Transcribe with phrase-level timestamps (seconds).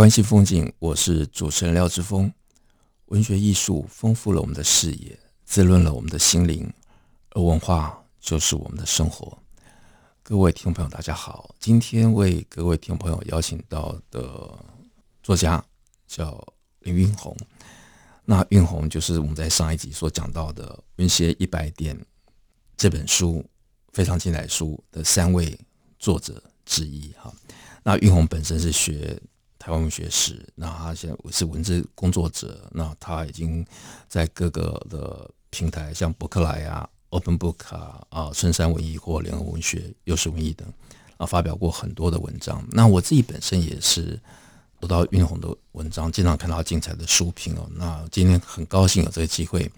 [0.00, 2.32] 湾新风景，我是主持人廖志峰。
[3.08, 6.72] 文学艺术丰富了我们的视野，滋润了我们的心灵，
[7.32, 9.36] 而文化就是我们的生活。
[10.22, 14.58] 各位听众朋友，大家好，今天为各位听众朋友邀请到的
[15.22, 15.62] 作家
[16.06, 16.42] 叫
[16.78, 17.36] 林韵鸿。
[18.24, 21.94] 那韵鸿就是我们在上一集所讲到的《文学一百点》
[22.74, 23.44] 这本书
[23.92, 25.60] 非常精彩书的三位
[25.98, 27.30] 作者之一哈。
[27.82, 29.20] 那韵鸿本身是学。
[29.60, 33.64] 台湾文学史，那他现在是文字工作者，那他已经
[34.08, 40.66] 在各个的平台，像博客来啊、Open Book 啊、啊春山文艺或联合文学、幼时文艺等
[41.18, 42.66] 啊，发表过很多的文章。
[42.70, 44.18] 那我自己本身也是
[44.80, 47.68] 读到运鸿的文章，经常看到精彩的书评哦。
[47.74, 49.70] 那今天很高兴有这个机会，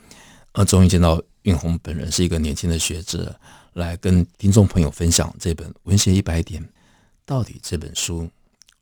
[0.52, 3.36] 呃，终于见到运鸿本人是一个年轻的学者，
[3.72, 6.62] 来跟听众朋友分享这本《文学一百点》，
[7.26, 8.30] 到底这本书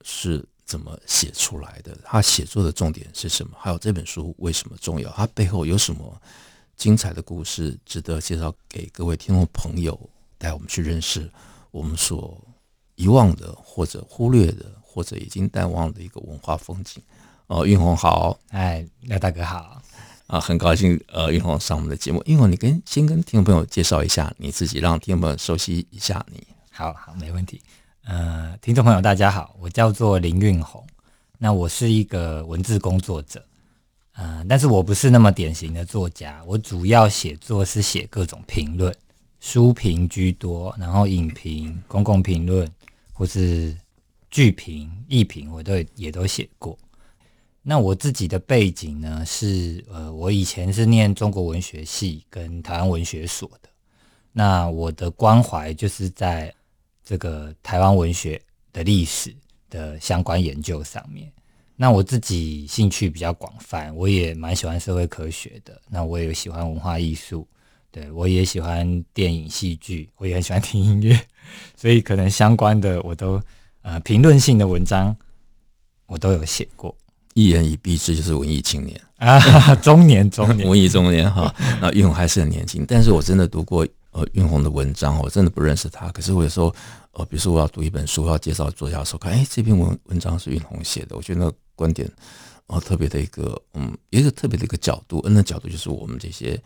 [0.03, 0.45] 是。
[0.71, 1.99] 怎么写出来的？
[2.05, 3.57] 他写作的重点是什么？
[3.59, 5.11] 还有这本书为什么重要？
[5.11, 6.23] 它背后有什么
[6.77, 9.99] 精彩的故事值得介绍给各位听众朋友，
[10.39, 11.29] 带我们去认识
[11.73, 12.41] 我们所
[12.95, 17.03] 遗忘的，或者忽略的，或者已经淡忘的一个文化风景。
[17.49, 19.83] 哦，运红好，哎，廖大哥好，
[20.29, 22.23] 啊，很高兴呃，运红上我们的节目。
[22.27, 26.47] 运红，你跟先跟听众朋友介绍一下你自己，让听众朋友熟悉一下你。
[26.71, 27.61] 好好，没问题。
[28.11, 30.85] 呃，听众朋友，大家好，我叫做林运红，
[31.39, 33.41] 那我是一个文字工作者，
[34.15, 38.93] 呃，但是我不是那么典型的作家，我主要写作是写各种评论，
[39.39, 42.69] 书评居多，然后影评、公共评论
[43.13, 43.79] 或是
[44.29, 46.77] 剧评、艺评，我都也都写过。
[47.63, 53.69] 那我自己的背景呢，是呃，我以前是念中国文学系跟台湾文学所的，
[54.33, 56.53] 那我的关怀就是在。
[57.11, 58.41] 这个台湾文学
[58.73, 59.35] 的历史
[59.69, 61.29] 的相关研究上面，
[61.75, 65.77] 那我自己兴趣比较广泛，我也蛮喜欢社会科学的。
[65.89, 67.45] 那我也喜欢文化艺术，
[67.91, 71.21] 对，我也喜欢电影戏剧，我也很喜欢听音乐，
[71.75, 73.43] 所以可能相关的我都
[73.83, 75.17] 呃评论性的文章
[76.07, 76.97] 我都有写过。
[77.35, 81.53] 一言以蔽之，就是文艺青年啊，中年中年，文艺中年哈。
[81.81, 86.75] 那韵鸿还是很年轻，但是我真的读过呃运红的文章，我真的不认识他，可是我有时候。
[87.13, 92.09] 呃，比如说我要读一本书，要介绍作家的时候，看，哎，这篇文文章是运红写的，我觉得那个观点，
[92.67, 96.57] 哦，特别的一个，嗯，一个特别的一个角度，那角度就是我们这些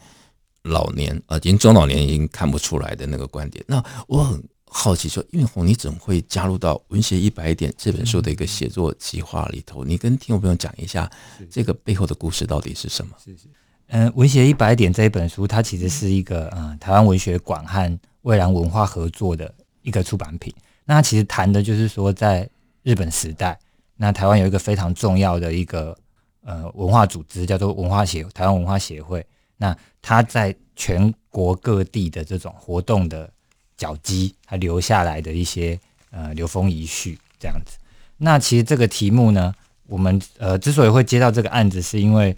[0.64, 3.64] 老年，呃，已经中老年已经看不出来的那个观点。
[3.66, 9.82] 那我很好奇说，运红你怎么会加入到《文学一百点》这本书的一个写作计划里头？
[9.82, 11.10] 你跟听众朋友讲一下，
[11.50, 13.16] 这个背后的故事到底是什么？
[13.24, 13.48] 是是，
[13.94, 19.54] 嗯，《文学一百点》这一本书，它其实是一个，嗯，台湾文学馆和蔚蓝文化合作的。
[19.82, 20.50] 一个出版品，
[20.86, 22.48] 那其实谈的就是说，在
[22.82, 23.58] 日本时代，
[23.98, 25.94] 那台湾有一个非常重要的一个
[26.42, 29.22] 呃文化组织，叫做文化协台湾文化协会。
[29.58, 33.30] 那它在全国各地的这种活动的
[33.76, 35.78] 脚迹，还留下来的一些
[36.10, 37.76] 呃流风遗絮这样子。
[38.16, 39.54] 那其实这个题目呢，
[39.86, 42.34] 我们呃之所以会接到这个案子，是因为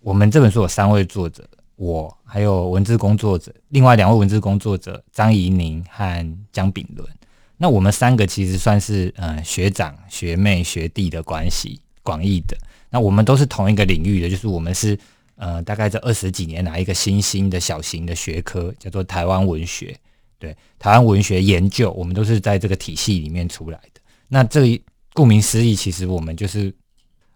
[0.00, 1.46] 我们这本书有三位作者。
[1.76, 7.08] 我还有文字工作者，另外两位文字工作者张怡宁和江炳伦。
[7.56, 12.54] 那我们三个其实算是呃学长学妹学弟的关系，广义的。
[12.90, 14.98] 那我们都是同一个领域的，就是我们是
[15.36, 19.98] 呃大概这二十几年来一个新兴的小型的学科，叫做台湾文学。
[20.38, 24.00] 对，台湾文学研究，我们都是在这个体系里面出来的。
[24.28, 24.78] 那这
[25.14, 26.70] 顾名思义，其实我们就是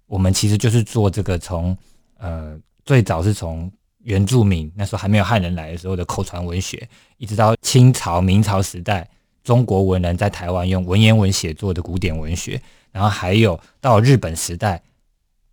[0.06, 1.75] 我们其实就是做这个从
[2.19, 3.70] 呃最早是从。
[4.05, 9.08] 原住民那时候还没有汉人来的时候的口传文学，一直到清朝、明朝时代，
[9.43, 12.61] 中国文人在台湾用文言文写作的古典文学，
[12.93, 14.82] 然后还有到日本时代，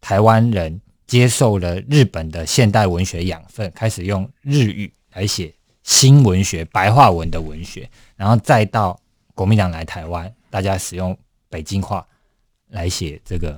[0.01, 8.99] 台湾人接受了日本的现代文学养分，开始用日语来写新文学、白话文的文学，然后再到
[9.33, 11.17] 国民党来台湾，大家使用
[11.47, 12.05] 北京话
[12.67, 13.57] 来写这个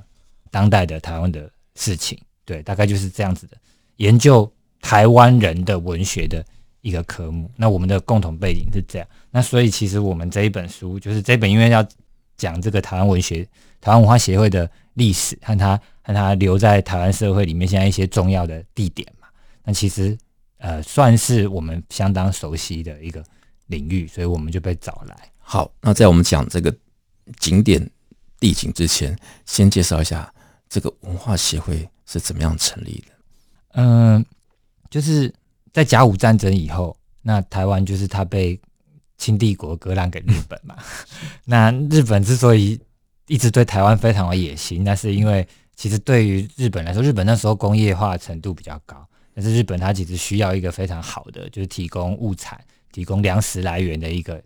[0.52, 3.56] 当代的台湾的事情，对，大概就是这样子的
[3.96, 4.50] 研究。
[4.80, 6.44] 台湾人的文学的
[6.82, 7.50] 一个科目。
[7.56, 11.82] 那我们的共同背景是这样，那所以其实我们这一本书就是这本，因为要
[12.36, 13.42] 讲这个台湾文学、
[13.80, 19.26] 台湾文化协会的历史和它和它留在台湾社会里面现在一些重要的地点嘛。
[19.64, 20.14] 那其实
[20.58, 23.24] 呃算是我们相当熟悉的一个
[23.68, 25.16] 领域，所以我们就被找来。
[25.38, 26.70] 好，那在我们讲这个
[27.38, 27.90] 景点
[28.38, 30.30] 地景之前，先介绍一下
[30.68, 33.14] 这个文化协会是怎么样成立的。
[33.76, 34.24] 嗯、
[34.90, 35.32] 就是
[35.72, 38.58] 在甲午战争以后，那台湾就是它被
[39.18, 40.76] 清帝国割让给日本嘛。
[41.44, 42.80] 那日本之所以
[43.26, 52.62] 一直对台湾非常有野心，那是因为其实对于日本来说，日本那时候工业化程度比较高，但是日本它其实需要一个非常好的，就是提供物产、
[52.92, 54.40] 提供粮食来源的一个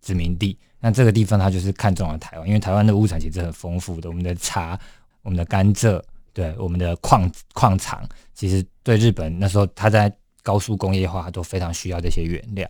[0.00, 0.58] 殖民地。
[0.80, 4.76] 那这个地方它就是看中了台湾，因为台湾的物产其实很丰富的，我们的茶、
[5.22, 6.02] 我们的甘蔗。
[6.34, 8.02] 对我们的矿矿场，
[8.32, 10.10] 其实对日本那时候，他在
[10.42, 12.66] 高速工业化都非常需要这些原料。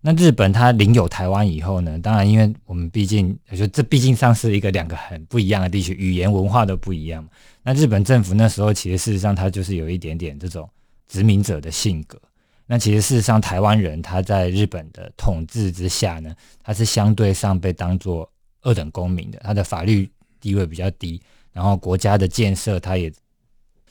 [0.00, 7.22] 那日本它领有台湾以后呢，当然，因为我们毕竟，我觉得这毕竟上是一个两个很不一样的地区，语言文化都不一样。
[7.62, 10.66] 那日本政府那时候其实事实上他就是有一点点这种
[11.06, 12.18] 殖民者的性格。
[12.66, 18.26] 那其实事实上，台湾人他在日本的统治之下呢，他是相对上被当作
[18.62, 20.10] 二等公民的，他的法律
[20.40, 21.20] 地位比较低。
[21.52, 23.10] 然后国家的建设，它也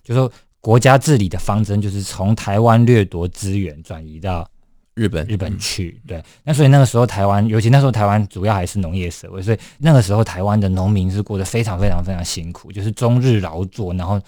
[0.03, 4.49] 就是说国家治理的方针，就是从台湾掠夺资源转移到
[4.93, 6.01] 日本日本去。
[6.07, 14.19] 对，那所以那个时候台湾，尤其那时候台湾主要还是农业社会，所以那个时候台湾的农民是过得非常非常非常辛苦，就是终日劳作，然后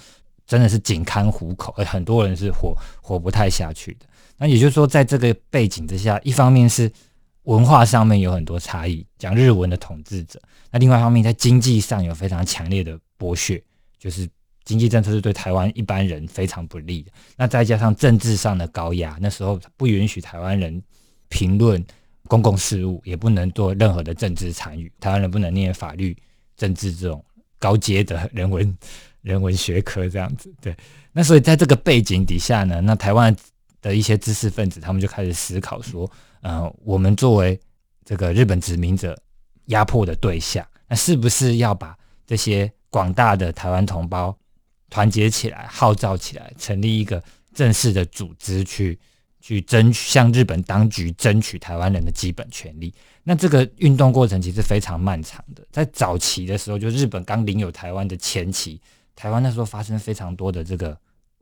[0.46, 4.06] 真的是紧看糊口，而很多人是活活不太下去的。
[4.38, 6.92] 那也就是说，在这个背景之下，一方面是
[7.44, 10.40] 文化上面有很多差异，讲日文的统治者；
[10.72, 13.00] 那另外一方面，在经济上有非常强烈的。
[13.16, 13.64] 剥削
[13.98, 14.28] 就是
[14.66, 17.12] 经济政策是对台湾一般人非常不利的。
[17.38, 20.82] 那再加上政治上的高压，那时候不允许台湾人
[21.30, 21.82] 评论
[22.28, 24.92] 公共事务，也不能做任何的政治参与。
[25.00, 26.18] 台湾人不能念法律、
[26.58, 27.24] 政治这种
[27.58, 28.78] 高阶的人文
[29.22, 30.54] 人文学科这样子。
[30.60, 30.76] 对，
[31.14, 33.34] 那所以在这个背景底下呢，那台湾
[33.82, 36.12] 的一些知识分子他们就开始思考说，
[36.44, 37.60] 呃，我们作为
[38.06, 39.18] 这个日本殖民者
[39.66, 41.98] 压迫的对象，那是不是要把
[42.28, 44.38] 这些广大的台湾同胞
[44.90, 47.24] 团结起来，号召起来，成立一个
[47.54, 49.00] 正式的组织去，
[49.40, 52.94] 去去争取向日本当局争取台湾人的基本权利。
[53.24, 58.82] 那这个运动过程其实非常漫长的，在早期的时候，就日本刚领有台湾的前期，
[59.16, 60.98] 台湾那时候发生非常多的这个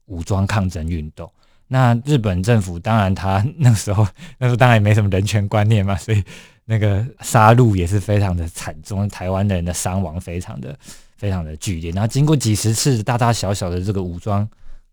[0.06, 1.32] 武装抗争运动。
[1.72, 4.06] 那日本政府当然他 那时候
[4.38, 6.24] 那时候当然也没什么人权观念嘛，所以
[6.66, 10.78] 那个杀戮也是非常的惨重，台湾人的伤亡非常的。
[11.22, 14.50] 非常的剧烈，然后经过几十次大大小小的这个武装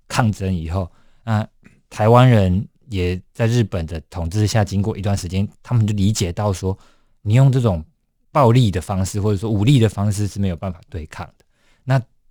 [0.09, 0.87] 抗争以后，
[1.25, 1.49] 那
[1.89, 6.77] 台湾人也在日本的统治下，经过一段时间，他们就理解到说，
[7.23, 7.83] 你用这种
[8.31, 11.45] 暴力的方式或者说武力的方式是没有办法对抗的。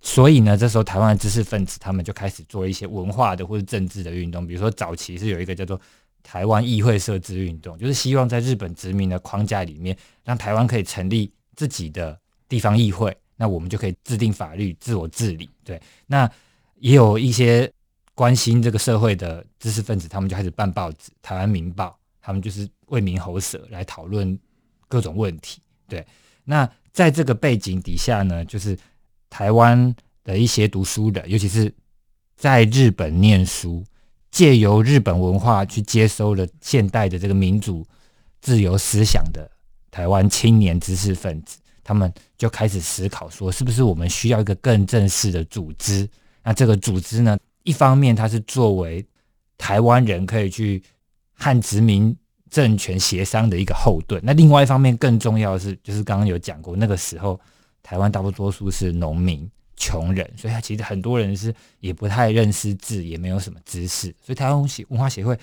[0.00, 5.80] 所以呢，这时候台湾的知识分子他们就开始做一些文化的或者政治的运动，比如说早期是有一个叫做
[6.22, 12.18] 台湾议会设置运动，就是希望在日本殖民的框架里面，让台湾可以成立自己的
[12.48, 13.16] 地方议会。
[13.40, 15.48] 那我们就可以制定法律，自我治理。
[15.64, 16.28] 对，那
[16.80, 17.70] 也有一些
[18.14, 21.86] 关心这个社会的知识分子，他们就开始办报纸，《台湾民报》，
[22.20, 24.36] 他们就是为民喉舌来讨论
[24.88, 25.60] 各种问题。
[25.86, 26.04] 对，
[26.44, 28.76] 那在这个背景底下呢，就是
[29.30, 29.94] 台湾
[30.24, 31.72] 的一些读书人，尤其是
[32.36, 33.84] 在日本念书，
[34.30, 37.86] 借由日本文化去接收了现代的这个民主
[38.40, 39.50] 自由思想的
[39.90, 41.58] 台湾青年知识分子。
[41.82, 46.06] 他们就开始思考说，是不是我们需要一个更正式的组织？
[46.42, 49.02] 那这个组织呢，一方面它是作为
[49.56, 50.82] 台湾人可以去
[51.32, 52.14] 和殖民
[52.50, 54.20] 政权协商的一个后盾。
[54.22, 57.40] 那另外一方面，更重要的是，就是刚刚有讲过，那个时候
[57.88, 64.14] 台湾大多数是农民、穷人，所以他其实很多人是也不太认识字，也没有什么知识。
[64.22, 65.38] 所以台湾文化协会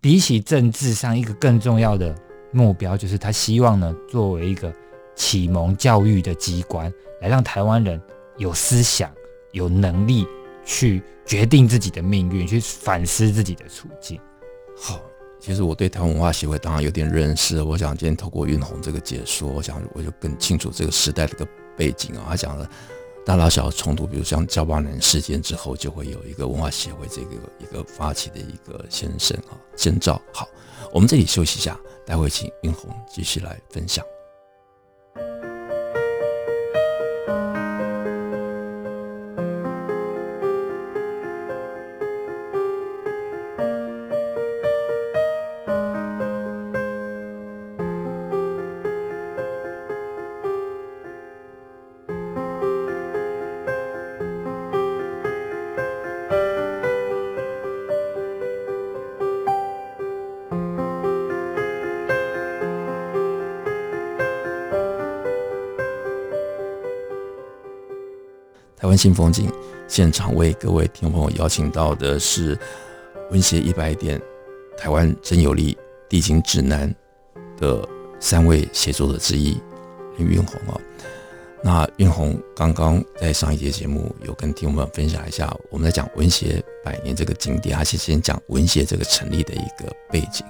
[0.00, 2.14] 比起政治上一个更重要的
[2.50, 4.74] 目标，就是他希望呢，作为一个。
[5.18, 6.92] 启蒙教育的机关，
[7.22, 7.98] 来让台湾人
[8.36, 9.10] 有思想、
[9.52, 10.26] 有能力
[10.62, 14.20] 去决定自己的命运，去反思自己的处境。
[14.76, 15.00] 好，
[15.40, 17.62] 其实我对台湾文化协会当然有点认识。
[17.62, 22.26] 我想今天透过运红这个解说，我想我就更清楚这个时代的一个背景啊。
[22.28, 22.68] 他讲了
[23.24, 30.20] 大大小小冲突，比如像交八年事件之后，就会有一个文化协会这个一个发起的一个先生啊先兆。
[30.32, 30.48] 好，
[30.92, 34.04] 我们这里休息一下，待会请英红继续来分享。
[68.86, 69.52] 台湾新风景
[69.88, 72.56] 现场为各位听众朋友邀请到的是
[73.32, 74.22] 文协一百点
[74.78, 75.76] 台湾真有力
[76.08, 76.94] 地景指南
[77.56, 77.84] 的
[78.20, 79.60] 三位写作者之一
[80.18, 80.78] 林韵鸿啊。
[81.64, 90.46] 那运鸿刚刚在上一节节目有跟听众们分享一下，我们在讲文协百年这个经典，而且先讲文协这个成立的一个背景。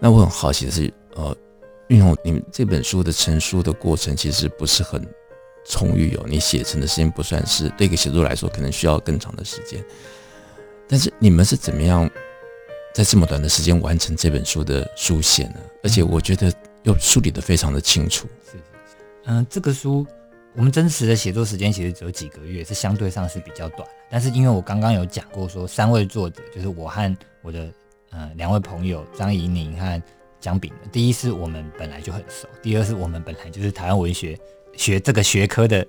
[0.00, 1.36] 那我很好奇的是，呃，
[1.88, 5.06] 运鸿，你们这本书的成书的过程其实不是很
[5.68, 9.84] 充裕哦，你写成的时间不算是，对一个写作来说可能需要更长的时间。
[10.88, 12.08] 但是你们是怎么样
[12.94, 15.56] 在这么短的时间完成这本书的书写呢？
[15.82, 16.52] 而且我觉得
[16.84, 18.26] 又梳理得非常的清楚。
[18.44, 20.06] 是是是，嗯，这个书。
[20.58, 23.86] 我们真实的写作时间其实只有几个月，是相对上是比较短。
[24.08, 27.70] 但是因为我刚刚有讲过，说三位作者就是我和我的
[28.08, 30.02] 呃两位朋友张怡宁和
[30.40, 30.72] 姜炳。
[30.90, 34.34] 第一是我们本来就很熟，第二是我们本来就是台湾文学
[34.76, 35.86] 学这个学科的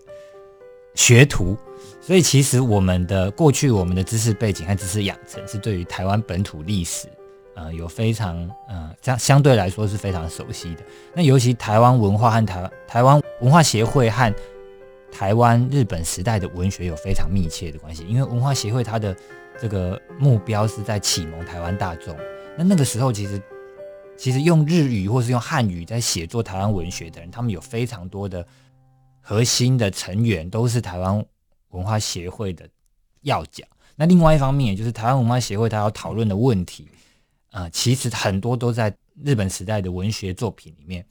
[0.96, 1.58] 学徒，
[2.02, 7.08] 所以其实我们的过去我们的知识背景和知识养成是对于台湾本土历史。
[7.56, 10.84] 呃，有非常呃，相相对来说是非常熟悉的。
[11.16, 14.32] 那尤其台湾文化和台湾台湾文化协会和
[15.12, 19.16] 台湾日本时代的文学有非常密切的关系，因为文化协会它的
[19.60, 22.16] 这个目标是在启蒙台湾大众。
[22.56, 23.42] 那那个时候，其实
[24.16, 28.46] 其实用日语或是用汉语在写作台湾文学的人，他们有非常多的
[29.28, 31.26] 核心的成员都是台湾
[31.72, 32.66] 文化协会的
[33.24, 33.66] 要角。
[33.98, 36.88] 那另外一方面，也就是台湾文化协会它要讨论的问题。
[37.50, 41.06] 啊、呃，其实很多都在日本时代的文学作品里面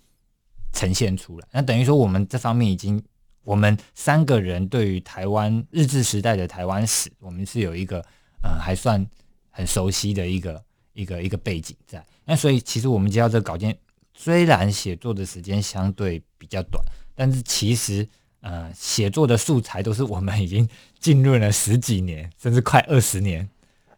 [0.72, 1.46] 呈现出来。
[1.52, 3.02] 那等于说，我们这方面已经，
[3.42, 7.98] 我们三个人对于台湾日治时代的台湾史，我们是有一个
[8.42, 9.06] 呃还算
[9.50, 12.02] 很熟悉的一个一个一个背景在。
[12.24, 13.76] 那所以，其实我们接到这个稿件，
[14.14, 16.82] 虽然写作的时间相对比较短，
[17.16, 18.06] 但是其实
[18.42, 20.68] 呃写作的素材都是我们已经
[21.00, 23.48] 浸润了十几年，甚至快二十年。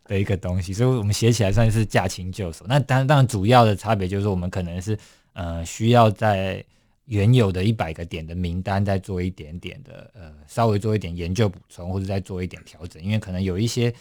[0.08, 2.64] 的一个东西，所以我们写起来算是驾轻就熟。
[2.66, 4.98] 那当然，当然主要的差别就是我们可能是
[5.34, 6.64] 呃需要在
[7.04, 13.92] 原有的一百个点的名单再做一点点的呃稍微做一点研究补充，或者再做一点调整，因为可能有一些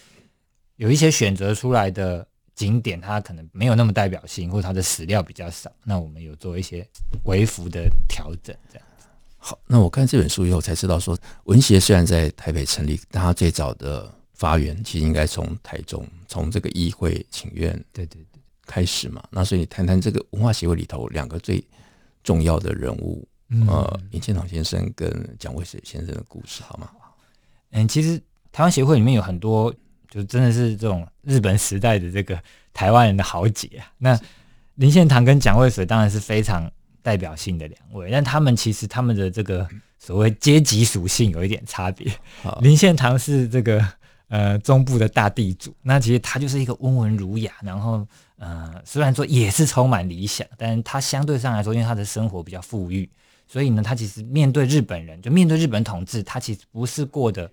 [0.77, 5.69] 有一些选择出来的景点，它可能没有那么代表性，或者它的史料比较少。
[5.83, 6.87] 那我们有做一些
[7.25, 8.86] 微幅的调整，这样。
[9.47, 14.13] 好，那我看这本书以后才知道说，文协虽然在台北成立，但它最早的。
[14.37, 19.23] 发源其实应该从台中，从这个议会请愿对对对开始嘛。
[19.31, 21.59] 那所以你谈谈这个文化协会里头两个最
[22.23, 26.87] 重要的人物，嗯、呃，林献堂先生跟蒋渭水先生的故事好吗？
[27.71, 29.73] 嗯，其实台湾协会里面有很多，
[30.07, 32.39] 就真的是这种日本时代的这个
[32.73, 33.91] 台湾人的豪杰啊。
[33.97, 34.19] 那
[34.75, 36.71] 林献堂跟蒋渭水当然是非常
[37.07, 39.65] 代表性的两位，但他们其实他们的这个
[39.97, 42.11] 所谓阶级属性有一点差别。
[42.61, 43.81] 林献堂是这个。
[44.29, 48.05] 呃，中部的大地主，那其实他就是一个温文儒雅，然后
[48.37, 53.09] 呃，虽然说也是充满理想，但是他相对上来说，因为他的生活比较富裕，
[53.47, 57.49] 所以呢，他其实面对日本人，就面对日本统治，他其实不是过得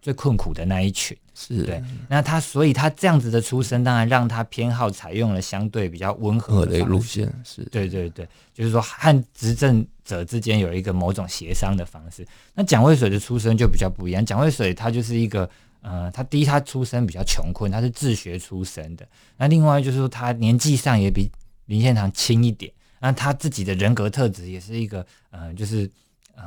[0.00, 1.82] 最困苦的那一群，是对。
[2.08, 12.26] 那他所以他这样子的出身，当然让他偏好采用了相对比较温和的路线，是对对对，就是说和执政者之间有一个某种协商的方式。
[12.54, 15.48] 那蒋渭水的出身就比较不一样，蒋渭水他就是一个。
[15.80, 19.06] 呃，他第一，他出身比较穷困，他是自学出身的。
[19.36, 21.30] 那另外就是说，他年纪上也比
[21.66, 22.70] 林献堂轻一点。
[22.98, 25.88] 那他自己的人格特质也是一个，呃，就是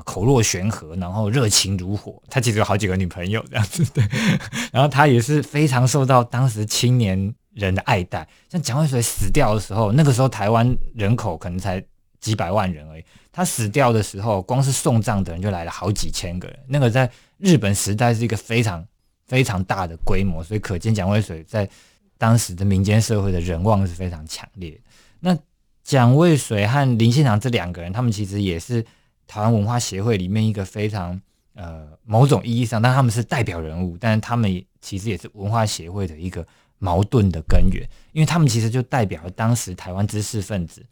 [0.04, 2.22] 口若悬河，然后热情如火。
[2.30, 4.04] 他其实有好几个女朋友这样子，对。
[4.72, 8.28] 然后他也是非常受到当时青年人的爱戴。
[8.50, 11.84] 像蒋渭水死掉的时候，那个时候台湾人口可能才
[12.20, 13.04] 几百万人而已。
[13.32, 16.60] 他死掉的时候，光是送葬的人就来了好几千个人。
[16.68, 18.86] 那个在日本时代是一个非常。
[19.28, 21.70] 非常大的规模，所以可见蒋渭水在
[22.18, 24.78] 当时的民间社会的人望是非常强烈。
[25.22, 25.34] 那
[25.86, 28.86] 蒋渭水和林献堂这两个人，他们其实也是
[29.28, 31.20] 台湾文化协会里面一个非常
[31.54, 36.46] 呃某种意义上，但他们是代表人物，但是他们其实也是文化协会的一个
[36.80, 40.86] 矛盾的根源，因为他们其实就代表了当时台湾知识分子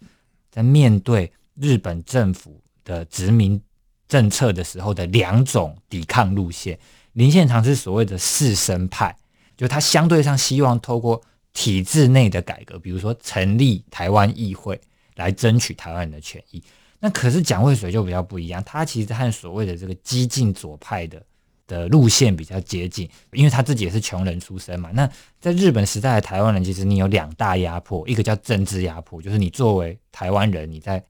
[0.51, 3.61] 在面对日本政府的殖民
[4.07, 6.77] 政策的时候的两种抵抗路线。
[7.13, 9.15] 林献堂是所谓的士绅派，
[9.57, 11.21] 就他相对上希望透过
[11.53, 14.79] 体制内的改革，比如说成立台湾议会
[15.15, 16.63] 来争取台湾人的权益。
[16.99, 21.21] 那可是蒋渭水就比较不一样，他其实和所谓的这个激进左派的
[21.65, 24.89] 的路线比较接近，因为他自己也是穷人出身嘛。
[24.93, 31.01] 那在日本时代的台湾人，其实你有两大压迫，一个叫政治压迫，就是你作为台湾人，你在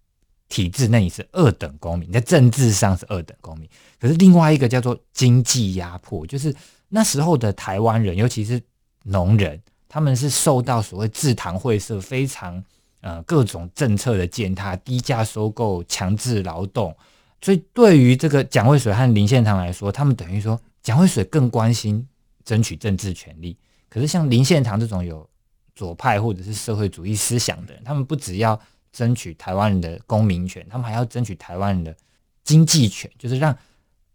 [0.50, 3.70] 体制内你是二等公民，在政治上是二等公民。
[4.00, 6.54] 可是另外一个叫做经济压迫，就是
[6.90, 8.62] 那时候的台湾人，尤其是
[9.04, 12.64] 农人，他们是受到所谓制糖会社非常
[13.02, 16.96] 呃各种政策的践踏，低价收购、强制劳动。
[17.42, 22.08] 所以对于这个蒋渭水和林献堂来说，他们等于说蒋渭水更关心
[22.44, 23.58] 争取政治权利，
[23.90, 25.28] 可是像林献堂这种有
[25.76, 28.60] 左派或者是社会主义思想的人，他们不只要
[28.92, 31.96] 争取台湾人的公民权，他们还要争取台湾人的
[32.44, 33.56] 经济权，就是让。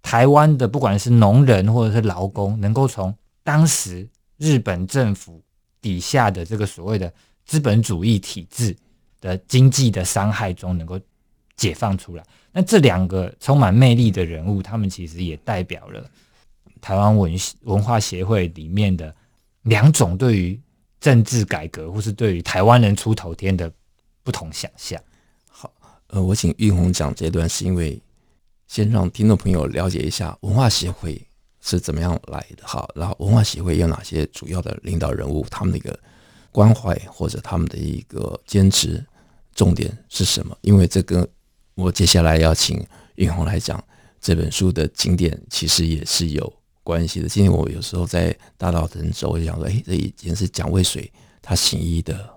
[0.07, 5.43] 台湾的不管是农人或者是劳工，能够从当时日本政府
[5.81, 7.11] 底下的这个所谓的
[7.45, 8.77] 资本主义体制
[9.21, 11.01] 的经济的伤害中，能够
[11.57, 12.25] 解放出来。
[12.53, 16.09] 那这两个充满魅力的人物，他们其实也代表了
[16.81, 19.15] 台湾文文化协会里面的
[19.63, 20.61] 两种对于
[21.01, 23.73] 政治改革或是对于台湾人出头天的
[24.23, 25.01] 不同想象。
[25.49, 25.73] 好，
[26.09, 28.01] 呃，我请玉红讲这段，是因为。
[28.67, 31.21] 先让听众朋友了解一下文化协会
[31.61, 35.97] 是怎么样来的，好，然后文化协会有哪些主要的领导人物，他们的一个
[36.55, 39.05] 关怀或者他们的一个坚持
[39.53, 40.57] 重点是什么？
[40.61, 41.27] 因为这跟
[41.75, 42.81] 我接下来要请
[43.17, 43.83] 韵红来讲
[44.21, 46.53] 这本书的经典，其实也是有
[46.85, 47.29] 关系的。
[47.29, 52.33] 今天我有时候在大稻埕走，我就想说，哎，这已经是蒋渭水他行医的。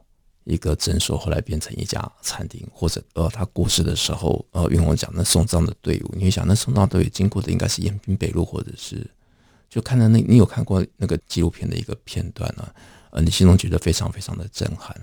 [0.49, 9.05] 一个诊所后来变成一家餐厅，或者呃，他过世的时候，呃，韵红讲那送葬的队伍，你会想那送葬队伍经过的应该是延平北路，或者是
[9.69, 12.65] 就看到那，你有看过那个纪录片的一个片段呢？
[13.17, 14.95] 呃，你心中觉得非常非常的震撼。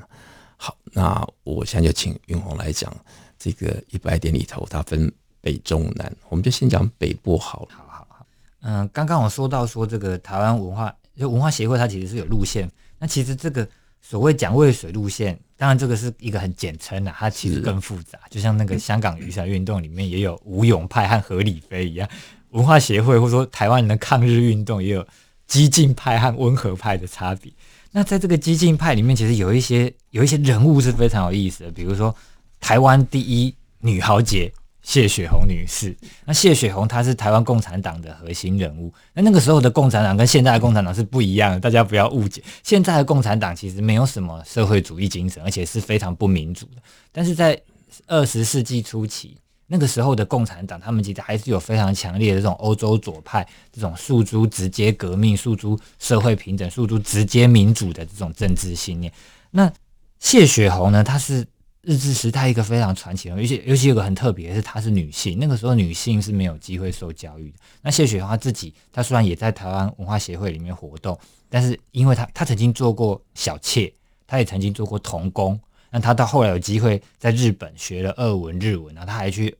[0.56, 2.94] 好，那我现在就请云红来讲
[3.36, 7.68] 这个一百点里头，它分北中南，我们就先讲北部好了。
[7.76, 8.26] 好好好，
[8.60, 13.68] 嗯、呃，刚刚我说到说这个台湾文化就文化协会，它其实是有路线，那其实这个。
[14.06, 18.18] 所谓蒋渭水路线，当然这个是一个很简称的，它其实更复杂。
[18.28, 22.06] 就像那个香港雨伞运动里面也有吴勇派和何理飞一样，
[22.50, 25.08] 文化协会或者说台湾人的抗日运动也有
[25.46, 27.50] 激进派和温和派的差别。
[27.94, 32.14] 那在这个激进派里面，其实有一些有一些人物是非常有意思的，比如说
[32.60, 34.52] 台湾第一女豪杰。
[34.84, 38.92] 谢雪红女士，那谢雪红她是台湾共产党的核心人物。
[39.14, 42.42] 那那个时候的共产党跟现在的共产党是不一样的，大家不要误解。
[42.62, 46.82] 现在的共产党其实没有什么社会主义精神，而且是非常不民主的。
[47.10, 47.58] 但是在
[48.06, 59.12] 二十世纪初期，那个时候的共产党，他们其实还是有非常强烈的这种欧洲左派、这种诉诸直接革命、诉诸社会平等、诉诸直接民主的这种政治信念。
[59.50, 59.72] 那
[60.18, 61.46] 谢雪红呢，她是。
[61.86, 65.38] 日治时代一个非常传奇的，而且尤其有个很特别的是，她是女性。
[65.38, 67.58] 那个时候女性是没有机会受教育的。
[67.82, 71.18] 那谢雪红她自己，她虽然也在台湾文化协会里面活动，
[71.50, 73.92] 但是因为她她曾经做过小妾，
[74.26, 75.60] 她也曾经做过童工。
[75.94, 79.56] 那他到后来有机会在日本学了俄文、日文，然后他还去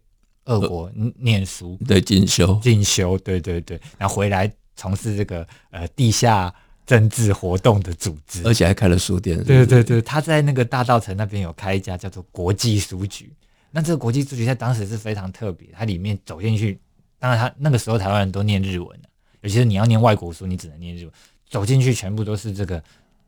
[0.47, 6.53] 俄国念书，对，进修进修，对对对，然后回来从事这个呃地下。
[6.87, 9.43] 政治活动的组织，而且还开了书店。
[9.43, 13.33] 对对对，他在那个大道城那边有开一家叫做国际书局。
[13.71, 16.79] 那这个国际书局在当时是非常特别，它里面走进去，
[17.19, 19.09] 当然他那个时候台湾人都念日文的，
[19.41, 21.13] 尤其是你要念外国书，你只能念日文。
[21.49, 22.85] 走进去全部都是这个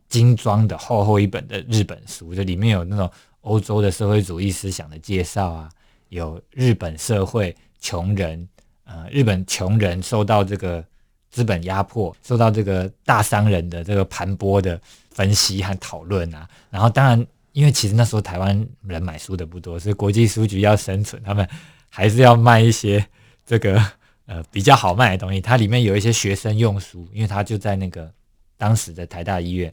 [0.09, 3.11] 精装的厚厚一本的日本书，就里面有那种
[3.42, 5.69] 欧洲的社会主义思想的介绍啊，
[6.09, 8.49] 有日本社会穷人，
[8.85, 10.85] 呃，日本穷人受到这个。
[11.29, 21.47] 资本压迫，受到这个大商人的这个盘剥的分析和讨论啊，然后当然，因为其实那时候台湾人买书的不多，所以国际书局要生存，他们
[21.90, 23.07] 还是要卖一些
[23.45, 23.79] 这个
[24.25, 25.38] 呃比较好卖的东西。
[25.38, 28.11] 它里面有一些学生用书，因为它就在那个
[28.57, 29.71] 当时的台大医院、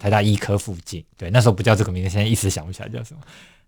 [0.00, 1.04] 台大医科附近。
[1.16, 3.20] 对，那时候不叫这个名字，现在一时想不起来叫什么。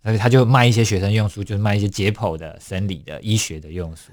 [0.02, 4.10] 所以他就卖一些学生用书，就是卖一些解剖的、生理的、医学的用书。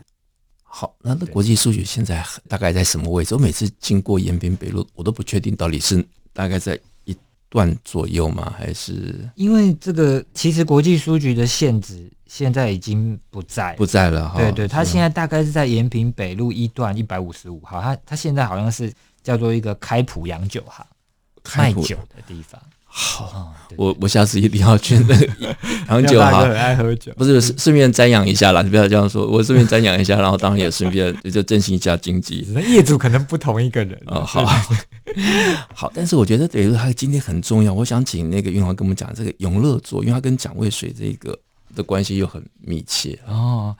[0.61, 3.33] 好，那那国际书局现在大概在什么位置？
[3.33, 7.17] 我每次经过延平北路，我都不确定到底是大概在一
[7.49, 8.53] 段左右吗？
[8.55, 14.31] 还是因为这个，其实国际书局的现址现在已经不在，不在了。
[14.37, 17.81] 对对，它现在大概是在延平北路一段一百五十五号。
[17.81, 20.85] 它它现在好像是叫做一个开普洋酒行，
[21.55, 22.61] 卖酒的地方。
[22.91, 25.29] 好，哦、我我下次一定要去那个
[25.87, 32.43] 洋酒哈，很爱喝酒，不是顺便瞻仰一下啦，你不要这样说，我顺便瞻仰一下，然后当然也顺便 也就振兴一下经济。
[32.49, 34.43] 那业主可能不同一个人哦，好
[35.75, 41.37] 好，但是我觉得等于他今天很重要，我想请那个运华跟我们讲这个永乐座，因为他跟蒋渭水这个
[41.75, 43.75] 的关系又很密切哦。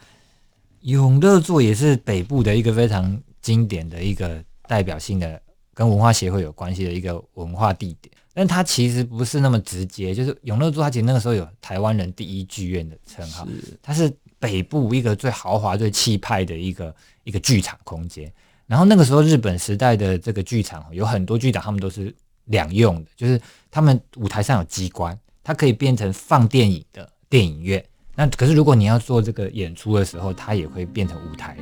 [0.82, 5.42] 永乐座也是北部的一个非常经典的一个代表性的
[5.80, 8.14] 跟文化协会有关系的一个文化地点。
[8.34, 10.14] 但它其实不是那么直接。
[10.14, 13.48] 就是永乐座，它其实那个时候有台湾人第一剧院的称号，
[13.82, 18.30] 它是北部一个最豪华、最气派的一个一个剧场空间。
[18.68, 22.14] 然后那个时候日本时代的这个剧场有很多剧场，他们都是
[22.46, 23.40] 两用的，就是
[23.72, 27.82] 他们舞台上有机关，它可以变成放电影的电影院。
[28.16, 31.58] 那可是如果你要做这个演出的时候，它也会变成舞台，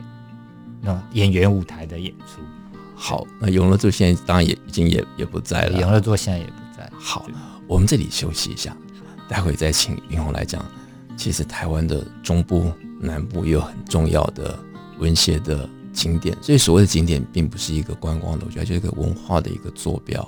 [0.82, 2.42] 那演员舞台的演出。
[3.00, 5.80] 好，那永乐座现在当然也已经也也不在了。
[5.80, 6.90] 永乐座现在也不在。
[6.98, 7.28] 好，
[7.68, 8.76] 我们这里休息一下，
[9.30, 10.66] 待会再请云红来讲。
[11.16, 14.58] 其实台湾的中部、南部也有很重要的
[14.98, 20.28] 文学的景点，所以所谓的景点并不是一个观光的，我觉得就是一个文化的一个坐标。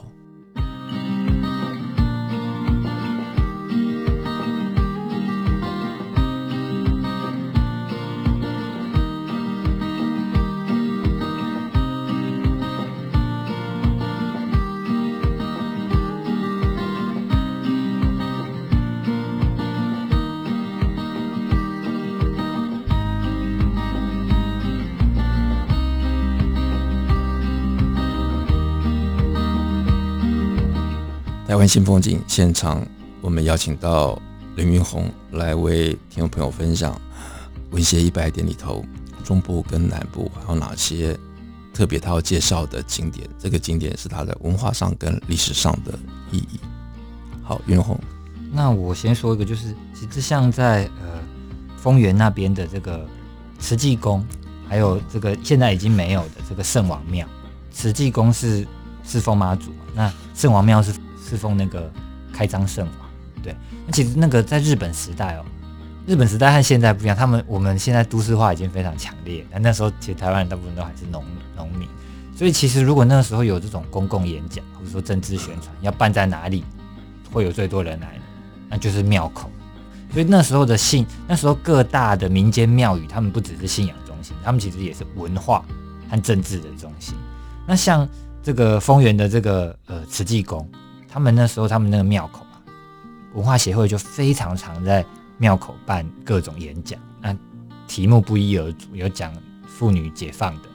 [31.70, 32.84] 新风景现场，
[33.22, 34.20] 我们邀请到
[34.56, 37.00] 林云红来为听众朋友分享
[37.70, 38.84] 文协一百点里头
[39.24, 41.16] 中部跟南部还有哪些
[41.72, 43.30] 特别他要介绍的景点。
[43.38, 45.94] 这个景点是它的文化上跟历史上的
[46.32, 46.60] 意义。
[47.44, 48.00] 好，云红，
[48.52, 51.22] 那我先说一个，就是其实像在呃
[51.78, 53.06] 丰原那边的这个
[53.60, 54.26] 慈济宫，
[54.68, 57.28] 还有这个现在已经没有的这个圣王庙。
[57.72, 58.68] 慈济宫是
[59.04, 60.92] 侍奉妈祖，那圣王庙是。
[61.30, 61.92] 侍奉那个
[62.34, 63.10] 开张圣王，
[63.44, 65.46] 对，那其实那个在日本时代哦，
[66.08, 71.24] 日本时代和现在不一样，他们我们现在都市化已经非常强烈，那那时候其实台湾大部分都还是农
[71.56, 71.88] 农民，
[72.36, 76.64] 所以其实如果那个时候有这种公共演讲或者说政治宣传，要办在哪里
[77.32, 78.20] 会有最多人来？
[78.68, 79.52] 那就是庙口，
[80.12, 85.64] 所以那时候的信，那时候各大的民间庙宇，他们不只是信仰中心，他们其实也是文化
[86.10, 87.14] 和政治的中心。
[87.68, 88.08] 那像
[88.42, 90.68] 这个丰原的这个呃慈济宫。
[91.12, 92.62] 他们那时候，他们那个庙口啊，
[93.34, 95.04] 文化协会就非常常在
[95.38, 97.36] 庙口办各种演讲，那
[97.88, 99.34] 题目不一而足，有讲
[99.68, 100.70] 妇女解放的，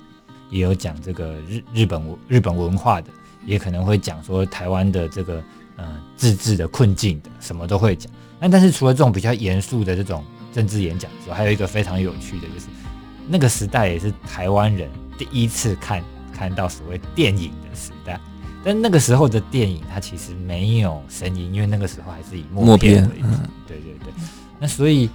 [0.50, 3.08] 也有讲这个日日本日本文化的，
[3.46, 5.42] 也可能会讲说台湾的这个
[5.76, 8.12] 呃自治的困境的，什么都会讲。
[8.40, 12.66] 那但是除了这种比较严肃的这种政治演讲之外，还有一个非常有趣的，就是
[13.28, 18.20] 那个时代也是台湾人第一次看看到所谓电影的时代。
[18.64, 23.26] 但那个时候的电影，它其实没有声音，因为那个时候还是以默片为主。
[23.68, 24.12] 对对对。
[24.58, 25.10] 那所以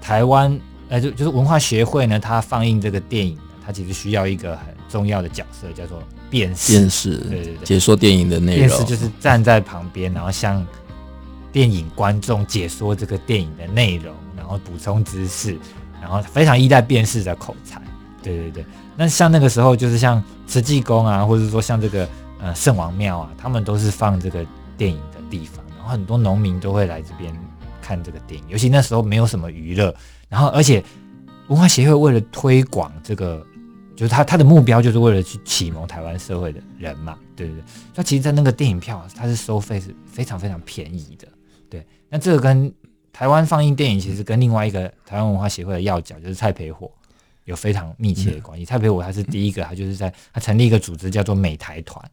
[0.00, 6.72] 台湾，呃，就就是文化协会呢，它放映这个电影，它其实需要一个很重要的角色，叫做辨识。
[6.72, 8.66] 辨识，对对对，解说电影的内容。
[8.66, 10.66] 辨识就是站在旁边，然后向
[11.52, 15.58] 电影观众解说这个电影的内容，然后补充知识，
[16.00, 17.78] 然后非常依赖辨识的口才。
[18.22, 18.64] 对对对。
[18.96, 22.08] 那像那个时候，就是像慈济宫啊，或者说像这个。
[22.38, 24.44] 呃，圣王庙啊，他们都是放这个
[24.76, 27.34] 电影的地方，然后很多农民都会来这边
[27.80, 29.94] 看这个电影，尤其那时候没有什么娱乐，
[30.28, 30.82] 然后而且
[31.48, 33.44] 文化协会为了推广这个，
[33.94, 37.62] 就是他他的目标就是为了去启蒙台湾社会的人嘛，对不对？
[37.94, 41.26] 他其实，在那个电影票，它是收费是非常非常便宜的，
[41.70, 41.86] 对。
[42.08, 42.72] 那这个跟
[43.12, 46.90] 台湾放映电影，其实跟另外一个台湾文化协会的要角，就是蔡培火，
[47.44, 48.64] 有非常密切的关系。
[48.64, 52.04] 嗯、蔡培火他是第一个，他就是在他成立一个组织，叫做美台团。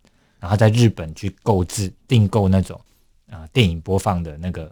[0.44, 2.78] 然后在日本去购置、订购那种
[3.30, 4.70] 啊、呃、电影播放的那个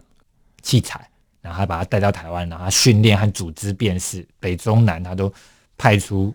[0.60, 1.08] 器材，
[1.40, 5.32] 然后还把它带到台湾，然后他训练和组织辨识，北中南他都
[5.78, 6.30] 派出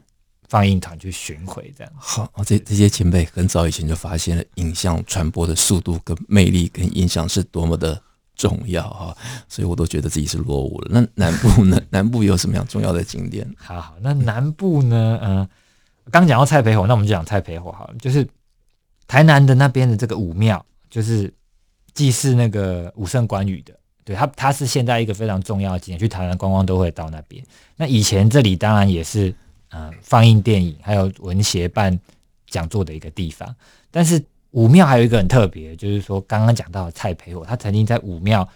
[0.50, 1.94] 放映团去巡回，这样。
[1.96, 8.02] 好，这这些前辈很早以前就发现了影像传播的速度跟魅力跟影响是多么的
[8.36, 9.16] 重要哈，
[9.48, 10.90] 所以我都觉得自己是落伍了。
[10.92, 11.80] 那南部呢？
[11.92, 13.48] 南部有什么样重要的景点？
[13.56, 15.20] 好好，那南部呢？
[15.22, 15.50] 嗯、呃，
[16.10, 18.28] 刚讲到蔡培火，那我们就讲蔡培火好了，就是。
[19.08, 21.34] 台南的那边的这个武庙，就是
[21.94, 27.42] 祭祀那个武圣关羽的，对，它它是现在一个非常重要的景点，去台南观光都会到那边。
[27.78, 29.34] 那以前这里当然也是，
[29.70, 31.98] 呃，放映电影还有文协办
[32.48, 33.56] 讲座的一个地方。
[33.90, 38.48] 但是武庙还有一个很特别，就是说刚刚讲到的蔡培火，他曾经在武庙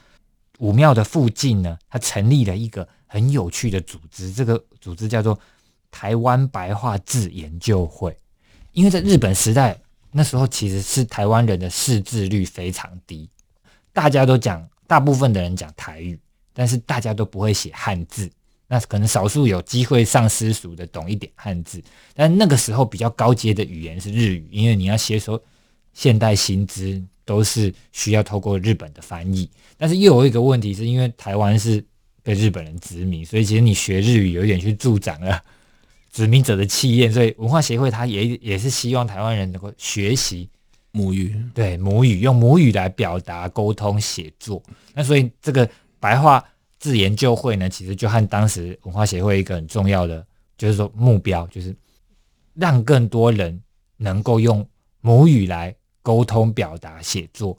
[0.60, 5.40] 武庙的附近呢，他成立了一个很有趣的组织，这个组织叫做
[5.90, 8.16] 台湾白话字研究会，
[8.74, 9.80] 因为在日本时代。
[10.12, 13.30] 那时候其实是台湾人的识字率非常低，
[13.94, 16.20] 大家都讲，大部分的人讲台语，
[16.54, 18.30] 但是大家都不会写汉字。
[18.68, 25.42] 那可能少数有机会上私塾的懂一点汉字，但那个时候比较高阶的语言是日语，因为你要接收
[25.94, 29.50] 现代新知都是需要透过日本的翻译。
[29.78, 31.84] 但是又有一个问题，是因为台湾是
[32.24, 35.44] 被日本人殖民，所以其实你学日语有一点去助长了
[36.12, 37.12] 殖民者的气焰。
[37.12, 40.50] 所以文化协会它也也是希望台湾人能够学习
[40.92, 44.62] 母语，对母语，用母语来表达、沟通、写作。
[44.94, 45.70] 那所以这个
[46.00, 46.44] 白话
[46.80, 50.26] 字研究会呢，其实就和当时文化协会一个很重要的，
[50.58, 51.76] 就是说目标，就是
[52.54, 53.62] 让更多人
[53.98, 54.68] 能够用
[55.02, 57.58] 母语来沟通、表达、写作。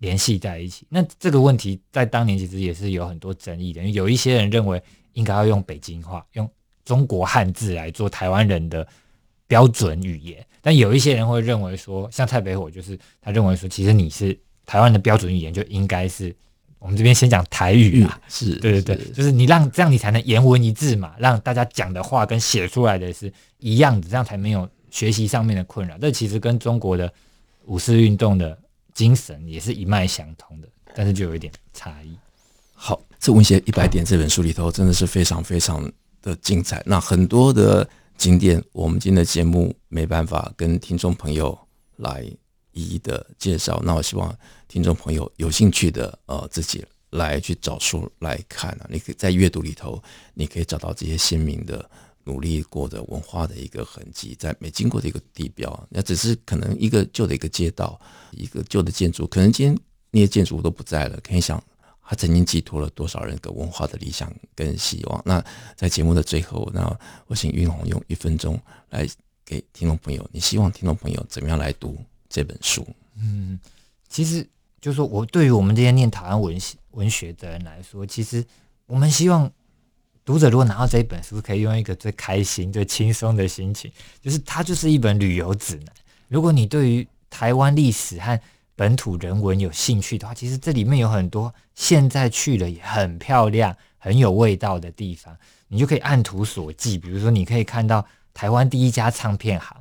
[0.00, 3.82] 联系在一起，那这个问题在当年其实也是有很多争议的。
[3.82, 4.80] 有一些人认为
[5.14, 6.48] 应该要用北京话，用
[6.88, 8.86] 中国汉字来做台湾人的
[9.46, 16.34] 标准语言，但有一些人会认为说，像蔡北火，就是他认为说，其实你是台湾的标准语言，就应该是
[16.78, 25.98] 我们这边先讲台语啊，是对对对，就是你让这样你才能言文一致嘛，让大家讲的话跟写出来的是一样的，这样才没有学习上面的困扰。
[25.98, 27.12] 这其实跟中国的
[27.66, 28.58] 五四运动的。
[28.94, 32.18] 精神也是一脉相通的，但是就有一点差异。
[32.74, 35.88] 好，这文学一百点这本书里头真的是非常非常
[36.22, 36.82] 的精彩。
[36.86, 41.58] 那很多的景点，我们今天的节目没办法跟听众朋友
[41.96, 42.22] 来
[42.72, 43.80] 一一的介绍。
[43.84, 48.86] 那我希望听众朋友有兴趣的，呃，自己来去找书来看啊。
[48.88, 50.02] 你可以在阅读里头，
[50.34, 51.90] 你可以找到这些鲜明的。
[52.24, 57.98] 努力过的文化的一个痕迹，在没经过的一个地标，那只是可能一个旧的一个街道，
[58.32, 59.78] 一个旧的建筑，可能今天
[60.10, 61.18] 那些建筑都不在了。
[61.22, 61.58] 可以想，
[62.08, 65.22] 他曾经寄托了多少人的文化的理想跟希望。
[65.26, 65.44] 那
[65.76, 69.06] 在节目的最后，那我请运鸿用一分钟来
[69.44, 71.98] 给听众朋友，你希望听众朋友怎么样来读
[72.30, 72.86] 这本书？
[73.16, 73.60] 嗯，
[74.08, 74.42] 其实
[74.80, 78.42] 就是说我对于我们这些念台湾文学文学的人来说，其实
[78.86, 79.50] 我们希望。
[80.24, 83.90] 读者如果拿到这一本书，可以用一个最开心、最轻松的心情，
[84.20, 85.86] 就是它就是一本旅游指南。
[86.28, 88.38] 如果你对于台湾历史和
[88.78, 95.36] 本土人文有兴趣的话，其实这里面有很多现在去了也很漂亮、很有味道的地方，
[95.66, 96.96] 你就可以按图索骥。
[96.96, 99.76] 比如说，你可以看到台湾第一家唱片行，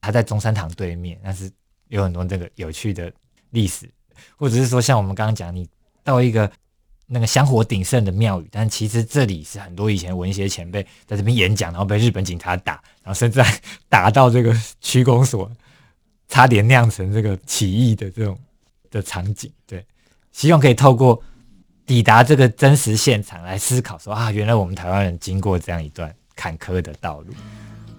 [0.00, 1.48] 它在中山堂对面，但是
[1.86, 3.12] 有很多这个有趣的
[3.50, 3.88] 历史，
[4.36, 5.68] 或者是说像我们刚刚讲，你
[6.02, 6.50] 到一个。
[7.14, 15.50] 那个香火鼎盛的庙宇，但其实这里是很多以前文学前辈在这边演讲，然后被日本警察打，然后甚至还打到这个区公所，
[16.32, 18.38] 差点酿成这个起义的这种
[18.90, 19.52] 的场景。
[19.66, 19.84] 对，
[20.32, 21.22] 希望可以透过
[21.84, 27.34] 抵达这个真实现场来思考说，说啊，原来我们台湾人经过这样一段坎坷的道路。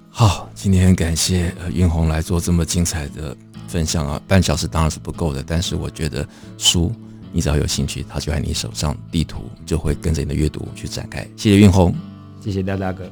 [0.10, 6.92] 好，今天很感谢呃韵鸿来做这么精彩的分享啊，半小时当然是不够的，但是我觉得书。
[7.36, 11.28] 你只要有兴趣，它就在你手上，地图就会跟着你的阅读去展开。
[11.36, 11.96] 谢谢运红，
[12.44, 13.12] 谢谢廖大哥。